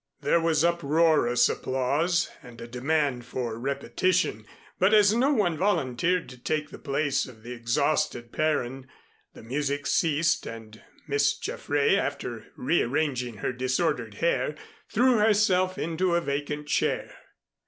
[0.21, 4.47] There was uproarious applause and a demand for repetition,
[4.79, 8.87] but as no one volunteered to take the place of the exhausted Perrine,
[9.35, 14.55] the music ceased and Miss Jaffray, after rearranging her disordered hair,
[14.89, 17.13] threw herself into a vacant chair.